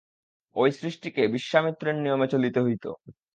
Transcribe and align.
ঐ 0.55 0.63
সৃষ্টিকে 0.77 1.21
বিশ্বামিত্রের 1.35 1.95
নিয়মে 1.97 2.27
চলিতে 2.27 2.59
হইত। 2.61 2.85